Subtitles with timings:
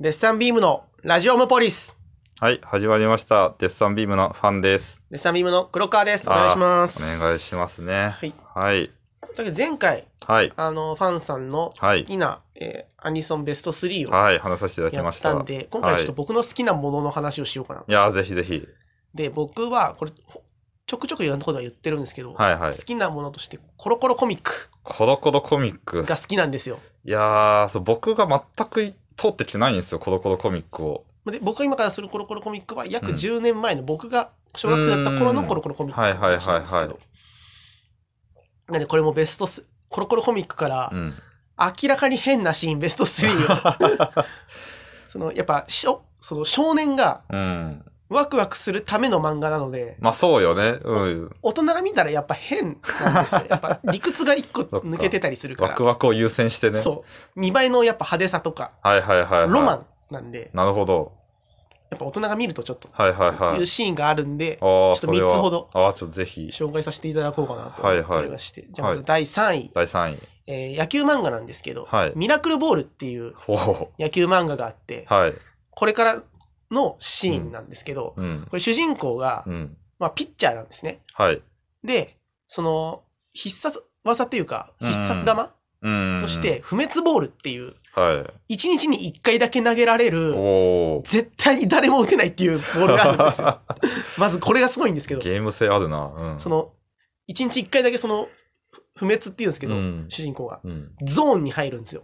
[0.00, 1.98] デッサンビームのラジオムポリス。
[2.38, 3.56] はい、始まりました。
[3.58, 5.02] デッサンビームのファンです。
[5.10, 6.30] デッサンビームの黒川です。
[6.30, 7.02] お願いします。
[7.02, 8.10] お願いしますね。
[8.10, 8.34] はい。
[8.54, 8.92] はい。
[9.34, 10.52] というわけで前回、はい。
[10.54, 15.18] あの、ファンさんのはい好きな、えーアニソンベスト3をはい、話させていただきやまし。
[15.18, 17.84] ったたんで、今回ちょっとはい僕の好きなものの話をしようかな。
[17.88, 18.68] いやー、ぜひぜひ。
[19.14, 20.44] で、僕は、これ、ほ
[20.86, 22.82] ちょくちょくいろんなことは言ってるんですけど、はいはい好。
[22.82, 26.04] きなものとして、コロコロコミックコロコロコミック。
[26.04, 26.78] が好きなんですよ。
[27.04, 31.04] いやー、そう僕が全く通ってきてないんですよ、コロコロコミックを。
[31.26, 36.98] で僕が今からするコロコロコミックは約うん10年前の僕が小学生だった頃のコロコロコミックなんですけはいはいはいど。
[38.68, 41.14] なんでこれもベストスコロコロコミックからうん。
[41.82, 44.24] 明らかに変なシーンベスト3を
[45.10, 47.84] そのやっぱしょその少年がうん。
[48.08, 50.78] ワクワクするための漫画なのでまあそうよね。
[50.82, 51.36] うん。
[51.42, 56.78] 大人が見たらやっぱ変なんですよ やっぱ理屈が一個抜けてたりするかワクワクを優先してね。
[56.78, 57.04] らそ
[57.36, 59.48] う見栄えのやっぱ派手さとかはいはいはい、はい。
[59.50, 61.12] ロマンなんでなるほど。
[61.90, 63.66] やっぱ大人が見るとちょっとはいはいはいいう。
[63.66, 66.48] シーンがあるんでああ、ちょっと三つほどああ、ちょっとぜひ。
[66.52, 70.18] 紹介させていただこうかなとはいはい思いまして、じゃあまず第3位、第3位。
[70.46, 73.34] えー野球漫画なんですけど、はいミラクルボールっていう。
[73.98, 75.34] 野球漫画があって、はい。
[75.70, 76.22] これから
[76.70, 78.46] のシーンなんですけど、うん。
[78.48, 79.76] これ主人公が、うん。
[79.98, 81.00] まあ、ピッチャーなんですね。
[81.14, 81.42] はい。
[81.84, 82.16] で、
[82.46, 83.02] その
[83.32, 86.18] 必殺技っていうか、うん必殺玉うん。
[86.20, 88.56] として、不滅ボールっていう、はい。
[88.56, 90.34] 1日に1回だけ投げられる。
[91.04, 93.60] 絶対に誰も打てないっていうボールがあるんですよ。
[94.18, 96.12] まずこれがすごいんですけど、ゲーム性あるな。
[96.16, 96.40] うん。
[96.40, 96.72] その、
[97.28, 98.28] 1日1回だけその、
[98.94, 100.60] 不滅っていうんですけど、うん主人公が。
[100.64, 100.92] うん。
[101.04, 102.02] ゾーンに入るんですよ。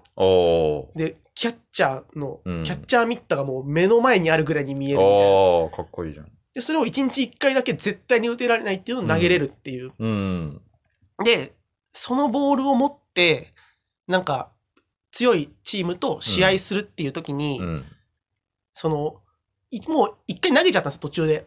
[0.96, 5.70] で、キャッチャーの、うんキャッチャーミットがもう目の前にあるぐらいに見えるみたいな。
[5.70, 6.30] かっこいいじゃん。
[6.54, 9.92] で、それを1日1回だけ絶対に打てられないっていうのを投げれるっていう。
[9.98, 10.60] うん。
[11.24, 11.54] で、
[11.92, 13.52] そのボールを持って、
[14.06, 14.50] なんか、
[15.10, 17.84] 強いチームと試合するっていう時に、うん。
[18.72, 19.20] その、
[19.70, 21.46] いもう1回投げちゃったんですよ、途中で。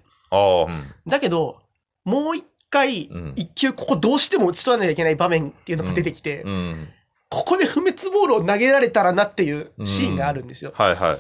[1.06, 1.62] だけど、
[2.04, 6.90] もう1回、うん1球ここどうしても打ち取らなきゃいけない場面っていうのが出てきて、うん。
[7.30, 10.72] ここで不滅ボールを投げられたらなっていうシーンがあるんですよ。
[10.76, 11.14] はいは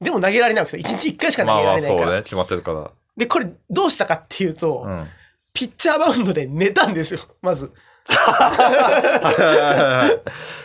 [0.00, 0.04] い。
[0.04, 0.98] でも投げられないわけですよ。
[0.98, 2.06] 1日1回しか投げられないから。
[2.06, 2.22] そうね。
[2.22, 2.90] 決まってるから。
[3.16, 5.06] で、これどうしたかっていうと、うん。
[5.54, 7.72] ピッチャーバウンドで寝たんですよ、まず。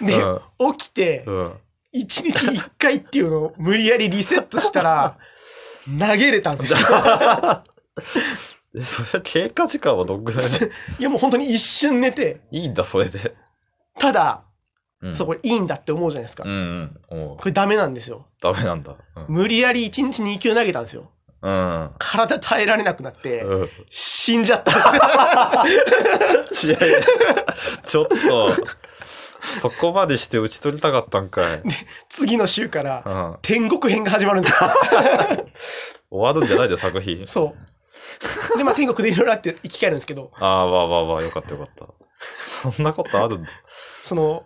[0.01, 0.73] で、うん。
[0.73, 1.45] 起きて、うん。
[1.45, 1.53] 1
[1.93, 5.17] 日1回っていうのを無理やりリセットしたら、
[5.85, 6.79] 投げれたんですよ。
[8.75, 13.35] えそれ経過時間はどんぐらいで いやもう本当に一瞬寝て、いいんだ、それで。
[13.99, 14.43] ただ、
[15.01, 15.15] うん。
[15.15, 16.43] そう、これいいんだって思うじゃないですか。
[16.43, 17.29] うんうん。
[17.31, 18.27] おうこれダメなんですよ。
[18.41, 18.95] ダメなんだ。
[19.15, 19.25] うん。
[19.27, 21.11] 無理やり1日2球投げたんですよ。
[21.41, 21.91] うん。
[21.99, 26.77] 体耐えられなくなって、うん死んじゃったんですよ。
[26.77, 26.99] いやいや
[27.85, 28.17] ちょっと、
[29.61, 31.61] そこまでして打ち取りたかったんかい。
[32.09, 34.69] 次の週から天国編が始まるんですよ。
[36.19, 37.27] わるんじゃないで、作品。
[37.27, 37.76] そう。
[38.57, 41.87] で、まあ天国でいろいろあって生き返るんですけど、ああ、わあわあわあ、よかったよかった。
[42.71, 43.49] そんなことあるんだ。
[44.03, 44.45] その、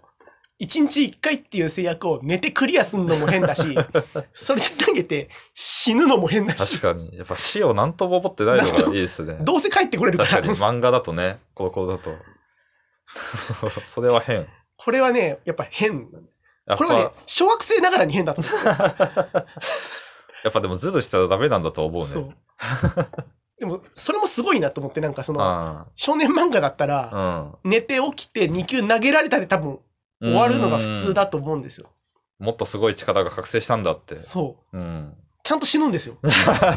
[0.62, 3.76] 1日1回っていう制約を寝てクリアするのも変だし、
[4.32, 7.18] それで投げて死ぬのも変だし確、かに。
[7.18, 9.38] やっぱ死を何とも思ってないのがいいですね。
[9.42, 12.16] どうせ帰ってこれるか確からに、漫画だとね、コロコロだと。
[13.88, 14.48] それは変。
[14.78, 16.06] これはね、やっぱ変。
[16.08, 18.66] これはねぱ、、小学生ながらに変だと思う。
[20.44, 22.08] やっぱでもズルしたらダメなんだと思うね。
[22.08, 22.34] そう。
[23.62, 29.80] でも、それもすごいなと思って、なんかその、あ少年漫画だったら、あ寝て起きて2球投げられたで多分
[30.20, 30.34] うん。
[30.34, 31.92] 終わるのが普通だと思うんですよ。
[32.40, 32.46] うん。
[32.48, 34.18] もっとすごい力が覚醒したんだって。
[34.18, 34.78] そう。
[34.78, 35.14] うん。
[35.44, 36.18] ちゃんと死ぬんですよ。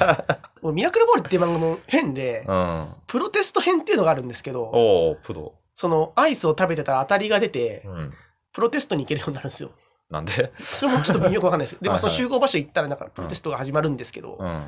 [0.73, 2.89] ミラクルボールっていう漫画も変で、うん。
[3.07, 5.55] プロテスト編っていうのがあるんですけど、プロ。
[5.75, 8.13] そのアイスを食べてたら当たりが出てう、ん。
[8.53, 9.71] プロテストに行けるようになるんですよ。
[10.11, 10.53] なんで？
[10.61, 11.83] それもちょっとよくわかんないです。
[11.83, 14.67] でもその集合場所行ったらなんかプロテストが始まるんですけど、うん。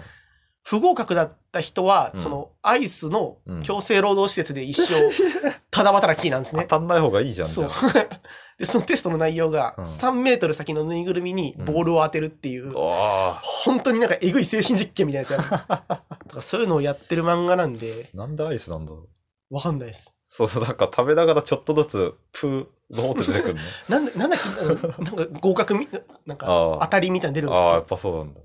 [0.69, 5.10] 不合格だった人は、うんそのアイスのうん強制労働施設で一生
[5.71, 6.62] ただ働きなんですね。
[6.69, 7.49] 当たんない方がいいじゃん。
[7.49, 8.21] そうじゃあ。
[8.59, 15.99] で、そのテストの内容がうん3メートル先のぬいぐるみにボールを当てるっていう、あ本当になんかえぐい精神実験みたいなやつやる。
[16.29, 18.17] とかそういうのをやってる漫画なんで、あ。
[18.17, 19.06] なんでアイスなんだろ
[19.50, 19.55] う。
[19.55, 20.12] わかんないです。
[20.29, 23.61] そうそう、なんか食べながらちょっとずつ、プー、ボーって出てくるの？
[23.88, 24.64] なんだなんだっけ、
[25.05, 25.88] なんか合格み、
[26.26, 26.46] なんか
[26.81, 27.85] 当たりみたいなの出るんですああ、やよっ。
[27.85, 28.40] ぱそうなんだ。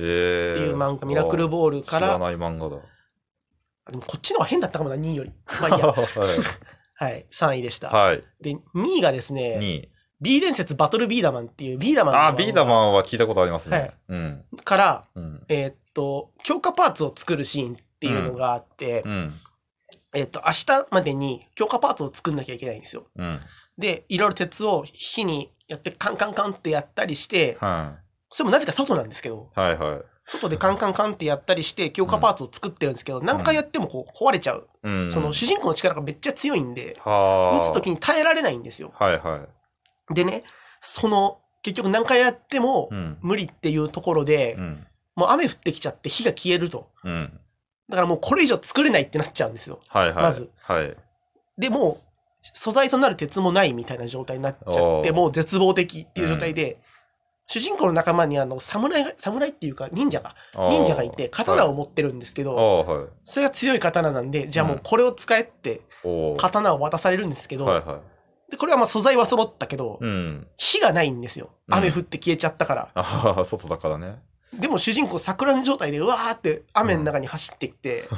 [0.00, 2.82] っていう漫画、ミラクルボールから、知らない漫画だ。
[3.90, 5.32] でもこっちの方が変だったかもな、2位より。
[5.60, 5.86] まあいいや。
[5.86, 5.94] は
[6.96, 7.80] はい、3位でしい。
[7.80, 7.88] た。
[7.90, 8.22] はい。
[8.40, 9.88] で、2位がですね、2位。
[10.20, 13.78] B 伝説バトルビーダマンっていうビーダマンのああ、ビーダマンは聞いたことありますね。
[13.78, 14.44] はいうん。
[14.64, 15.44] から、うん。
[15.48, 19.40] えーっと、強化パーツを作るシーンっていうのがあって、うん。
[20.14, 23.04] えーっと、明日までに強化パーツを作んなきゃいけないんですよ。
[23.16, 23.40] うん。
[23.76, 27.98] で、いろいろ鉄を火にやってカンカンカンってやったりして、は
[28.34, 30.00] それもなぜか外なんですけど、はいはい。
[30.24, 34.68] 外でカンカンカンってやったりして強化パーツを作ってるんですけど、何回やってもこう壊れちゃう。
[34.82, 35.12] うん。
[35.12, 37.60] その主人公の力がめっちゃ強いんで、はあ。
[37.60, 38.90] 撃つ時に耐えられないんですよ。
[38.98, 39.46] はいは
[40.10, 40.14] い。
[40.14, 40.42] でね、
[40.80, 43.18] その、結局何回やってもうん。
[43.22, 44.86] 無理っていうところでう、ん。
[45.14, 46.90] もう雨降ってきちゃって火が消えると。
[47.04, 47.40] うん。
[47.88, 49.78] だからもうこれ以上作れないってなっちゃうんですよ。
[49.90, 50.14] はいはい。
[50.24, 50.50] まず。
[50.60, 50.96] はい。
[51.56, 56.78] でもう素材となる鉄もないみたいな状態になっちゃってもう絶望的っていう状態で、
[57.46, 63.06] 主人公の仲間にあの侍が侍っていうか忍者が忍者がいて刀を持ってるんですけど、はい。
[63.24, 65.82] それが強い刀なんでじゃあもうこれを使えって
[66.38, 68.00] 刀を渡されるんですけど、はいは
[68.48, 68.50] い。
[68.50, 70.46] でこれはまあ素材は揃ったけど、うん。
[70.56, 74.18] 火がないんですようん雨降って消えちゃったから、ああ、外だからね。
[74.58, 78.08] でも主人公桜の状態でうわーって雨の中に走ってきて、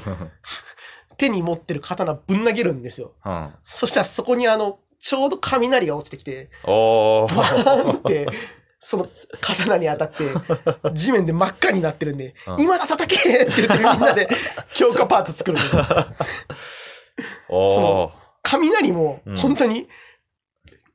[1.17, 3.51] 手に持ってる刀ぶん投げるんですようん。
[3.65, 7.99] そしたらそこにあのちょうど雷が落ちてきておバーンー。
[7.99, 8.27] って、
[8.79, 9.09] その
[9.41, 10.31] 刀に当たって、
[10.93, 14.29] 地面で真っ赤になってるんで、うん今だ叩けって言ってみんなで
[14.75, 15.59] 強化パーツ作る
[17.49, 18.13] その。
[18.43, 19.89] 雷もうん本当に、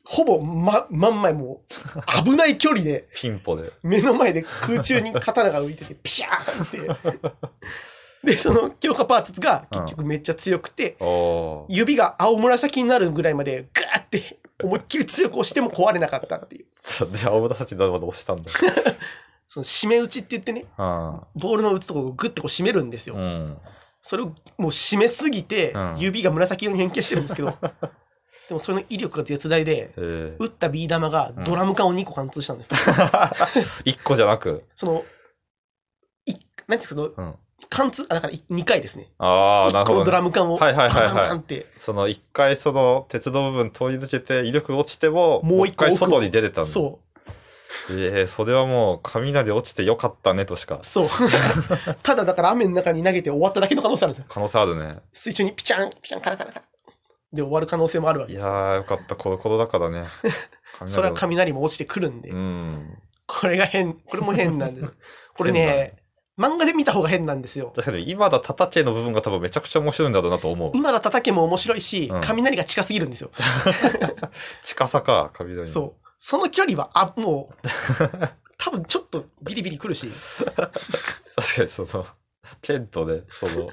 [0.05, 3.71] ほぼま、真ん前もう危ない距離でピンポで。
[3.83, 7.21] 目の前で空中に刀が浮いてて、ピシャーンって。
[8.23, 10.97] で、その強化パーツが結局めっちゃ強くて。
[11.67, 16.65] 指が青紫になるぐらいまでガーって思いっきり強く押しても壊れなかったっていう。
[17.11, 18.51] で、青紫だまで押したんだ。
[19.47, 21.21] その締め打ちって言ってね、うん。
[21.35, 23.15] ボールの打つところをグッてこう締めるんですよ。
[23.15, 23.57] うん。
[24.01, 27.55] それをもう締めすぎてうん、指が紫色に変形してるんですけど、
[28.47, 32.77] でもその威力が絶大で、えー打ったビー玉がドラム缶を2個貫通したんですよ。
[33.85, 34.63] 一個じゃなく。
[34.75, 35.05] その、
[36.25, 36.33] い
[36.67, 37.35] なんていうの、うん。
[37.71, 39.07] 貫通、あ、だから2回ですね。
[39.17, 46.69] ああ、な1るほどね、ドラム缶をはいはいはいはいカンって、その一回その鉄の部分通り抜けて威力落ちても、もう一個回外に出てたんだ。
[46.69, 47.11] そう。
[47.89, 50.81] ええそれはもう雷落ちてよかったねとしか。
[50.83, 51.09] そう。
[52.03, 54.25] ただだから雨の中に投げて終わっただけの可能性あるんですよ。
[54.27, 54.97] 可能性あるね。
[55.13, 56.65] 水中にピチャン、ピチャン、カラカラカラ。
[57.31, 58.51] で終わる可能性もあるわけですよ。
[58.51, 59.15] いやーよかった。
[59.15, 60.07] コロコロだからね。
[60.85, 62.97] それは雷も落ちてくるんで、うん。
[63.25, 64.87] これが変、これも変なんです。
[65.35, 66.00] これね、
[66.37, 67.73] 漫画で見た方が変なんですよ。
[67.75, 70.71] 確かに今だ叩けの部分が多分めちゃくちゃ面白いんだろうなと思う。
[70.73, 73.31] 今だ叩けも面白いし、うん雷が近すぎるんですよ。
[74.63, 75.67] 近さか、雷の。
[75.67, 76.07] そう。
[76.17, 77.67] その距離は、あ、もう、
[78.57, 80.11] 多分ちょっとビリビリくるし、
[80.45, 82.05] 確かにその、
[82.61, 83.69] 剣とね、その、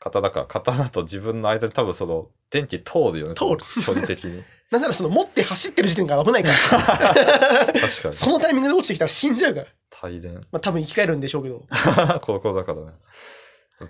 [0.00, 3.34] 刀か、刀と自分の間に多分その、電気通るよね。
[3.34, 4.42] 通る距離的に。
[4.70, 8.12] なんならその持って走ってる時点が危ないから、確かに。
[8.12, 9.66] そのタイミングで落ちてきたら死んじゃうから。
[10.04, 10.34] 大連。
[10.34, 11.64] まあ多分生き返るんでしょうけど、
[12.20, 12.92] コロコロだからね。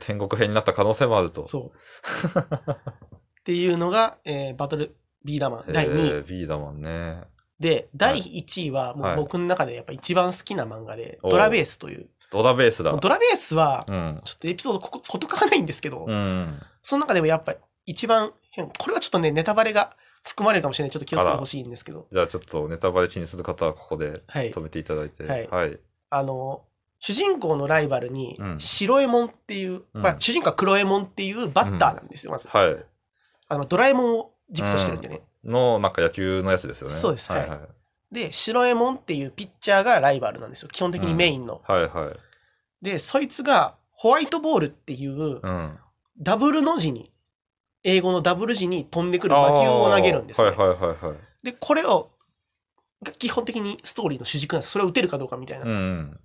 [0.01, 1.47] 天国編になった可能性もあると。
[1.49, 2.71] そう。
[2.71, 6.09] っていうのが、えーバトルビーダーマン第2位。
[6.09, 7.23] えー、ビーダマンね。
[7.61, 12.09] で、第1位はもはいう僕の中でやっぱ一番好きな漫画で、おうドラベースという。
[12.31, 12.93] ドラベースだ。
[12.97, 14.21] ドラベースはう、ん。
[14.25, 16.61] ちょっとエピソードこここと書かないんですけど、うん。
[16.83, 17.55] その中でもやっぱ
[17.87, 20.91] 一番変、これはちょっとね、ネタバレが含まれるかもしれない。
[20.91, 24.61] ちょっと気をつけてほしいんですけど、じゃあちょっとネタバレ気にする方はここではい止。
[24.61, 25.25] めていただいて。
[25.25, 25.79] はいはい。
[26.17, 26.63] あの、
[27.01, 32.49] 主人公のライバルにう、ん白エモンっていう、うんまあ、主人公は黒エモンっていうバッターなんですよ、まず。
[32.49, 32.77] はい。
[33.49, 35.23] あの、ドラえもんを軸としてるんでね。
[35.45, 36.95] の、なんか野球のやつですよね。
[36.95, 37.59] そうですはいはい。
[38.15, 40.69] で、白エモンっていうピッチャーがライバルなんですよ。
[40.73, 41.61] 基本的にメインの。
[41.67, 42.85] はいはい。
[42.85, 45.79] で、そいつがホワイトボールっていううん。
[46.19, 47.11] ダブルの字に、
[47.83, 50.49] 英語のダブル字に飛んでくる魔球を投げるんですね。
[50.49, 51.17] はいはいはいはい。
[51.43, 52.11] で、これを、
[53.03, 54.72] が基本的にストーリーの主軸なんです。
[54.72, 55.65] それを打てるかどうかみたいな。
[55.65, 56.20] うん。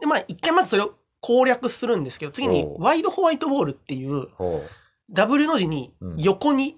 [0.00, 4.62] で、まあ、一回まずそれを攻略するんですけど、次にワイドホワイトボールっていうほ
[5.10, 6.76] ダブルの字にうん横に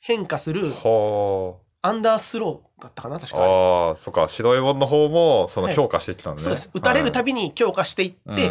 [0.00, 0.54] 変化すう。
[0.54, 3.36] るほアンダースローだったかな確う。
[3.36, 4.28] かあれああ、そっか。
[4.28, 6.44] 白いもんの方も、そのはい強化してきたんだね。
[6.44, 6.70] そうです。
[6.74, 8.50] 打たれるたびびに強化していって、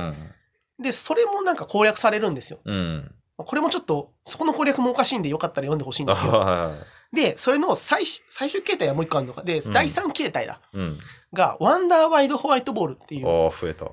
[0.82, 2.60] で、それもなんか攻略されるんですよ。
[2.66, 3.16] うん。
[3.40, 3.46] うん。
[3.46, 6.34] これもちょっと、そこの攻略もおかしいんでよかったら読んでほしいんですけど。
[6.40, 6.76] は
[7.14, 7.16] い。
[7.16, 9.42] で、それの最終最終形態はもう一個あるのか。
[9.44, 10.60] で、うん第3形態だ。
[10.74, 10.98] うん。
[11.34, 13.88] が、ワンダーワイドホワイトボールっていう、ああ、増えた。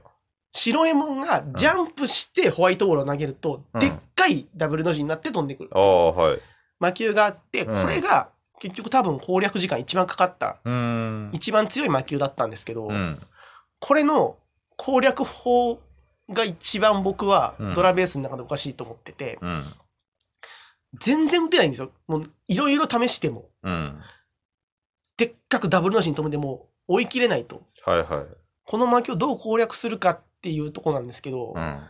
[0.53, 5.79] 白エモンがジャンプしてホワイトボールを投げると、うんでっかいダブルの字になって飛んでくるあ。
[5.79, 6.41] あ、はい。
[6.81, 11.31] 魔球があって、うんこれが結局多分攻略時間一番かかった、うーん。
[11.33, 13.21] 一番強い魔球だったんですけど、うん。
[13.81, 14.37] これの
[14.77, 15.79] 攻略法
[16.31, 19.75] が一番僕はうんドラベースの中でおかしいと思ってて、うん。
[21.01, 21.91] 全然打てないんですよ。
[22.07, 24.01] もういろいろ試しても、うん。
[25.17, 27.63] でっかくダブルの字に飛んでも追い切れないと。
[27.85, 28.27] はいはい。
[28.65, 31.81] この魔球をどう攻略するかっていうところなんですけど、うん。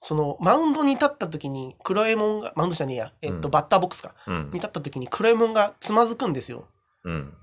[0.00, 4.14] そのマウンドに立った時にクロエモンが、マウンドじゃねえや、えっと、うんバッターボックスか。
[4.26, 4.54] うんに。
[4.54, 6.66] 立った時にクロエモンがつまずくんですよ。
[7.04, 7.34] うん。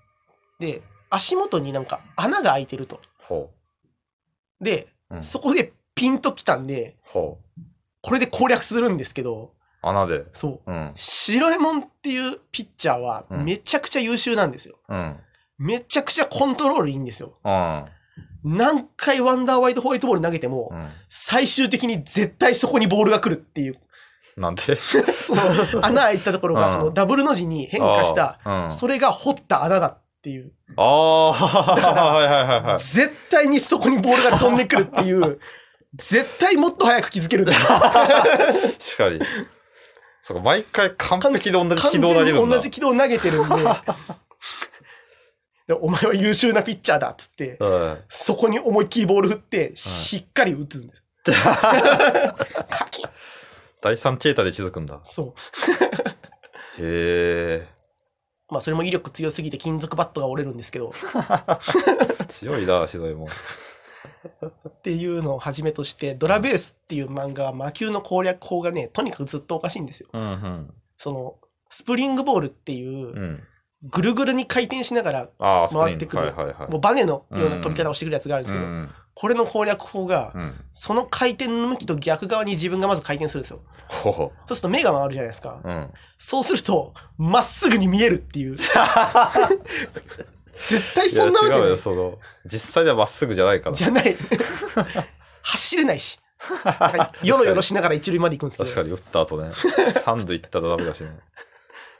[0.59, 2.99] で、足元になんか穴が開いてると。
[3.17, 3.49] ほ
[4.61, 7.61] で、うんそこでピンときたんで、ほう。
[8.01, 9.51] これで攻略するんですけど、
[9.81, 10.25] 穴で。
[10.31, 10.71] そう。
[10.71, 10.91] うん。
[10.95, 14.77] 白エモンっていうピッチャーはうんめちゃくちゃ優秀なんですよ。
[14.87, 15.17] うん。
[15.57, 17.37] めちゃくちゃコントロールいいんですよ。
[17.43, 17.85] うん。
[18.43, 20.87] 何回ワンダーワイドホワイトボール投げても、うん。
[21.09, 23.77] 最終的に絶対そこにボールが来るっていう、
[24.37, 24.77] なんで？
[24.79, 30.53] その穴開いたところがうんそのダブルの字に変化した、うん、それが掘った穴だっていう。
[30.77, 32.83] ああ、はいはいはいはい。
[32.83, 35.39] 絶対にそこにボールが飛んでくるっていう、
[35.95, 37.45] 絶対もっと早く気づける。
[37.49, 37.57] 確
[38.97, 39.19] かに。
[40.21, 42.41] そうか、毎回完璧で同じ軌道投げるんだ。
[42.41, 43.55] に同じ軌道投げてるんで、
[45.67, 47.97] でお前は優秀なピッチャーだっつって、うん。
[48.09, 51.03] そこに思いっきりボール振って、しっかり打つんです。
[53.81, 54.99] 第三形態で気づくんだ。
[55.05, 55.33] そう。
[56.79, 57.67] へえ。
[58.49, 60.93] まあそれも威力強すぎて金属バットが折れるんですけど、
[62.29, 63.27] 強いな、ひどいもん。
[64.67, 70.09] っていうのをはじめとして、ドラベースっていう漫画は魔球の攻略法がね、とにかくずっとおかしいんですよ。
[70.13, 70.73] うんうん。
[70.97, 71.35] その、
[71.69, 73.43] スプリングボールっていうう、ん。
[73.83, 75.67] ぐるぐるに回転しながら。
[75.71, 76.71] 回ってくるはいはいはい。
[76.71, 78.89] もうバネのような飛び方をしてくるやつがあるんですけど、うん。
[79.13, 80.53] これの攻略法が、うん。
[80.73, 83.61] その回転の向きと逆側に自分がまず回転するんですよ。
[83.87, 84.33] ほほ。
[84.47, 85.61] そうすると目が回るじゃないですか。
[85.63, 85.89] うん。
[86.17, 88.57] そうすると、まっすぐに見えるっていう。
[90.67, 91.77] 絶対そんなわけないいや違うよ、。
[91.77, 93.75] その、実際ではまっすぐじゃないから。
[93.75, 94.15] じゃない。
[95.41, 96.19] 走れないし。
[97.23, 98.69] よろよろしながら一塁まで行くんですけど。
[98.69, 99.51] 確かに打った後ね。
[100.03, 101.17] 三塁行ったらダメだしね。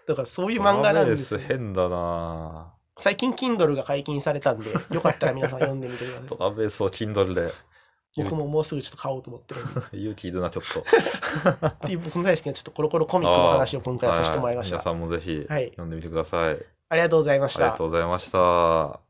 [0.07, 6.37] だからそういう漫画なんですよトラベース変だな最近 Kindle が解禁されたんで、よかったら皆さん読んでみてくださいト。
[6.39, 7.53] ラベースを Kindle で。
[8.17, 9.81] 僕ももうすぐちょっと買おうと思ってるんで。
[9.97, 10.81] 勇気いるな、ちょっと。
[11.67, 14.77] っていう僕の大好きなちょっとコロコロコミックの話を今回はさせてもらいました。
[14.77, 16.78] は皆さんもぜひはい読んでみてください。
[16.89, 17.83] ありがとうございましたありがと。
[17.85, 19.08] うございました。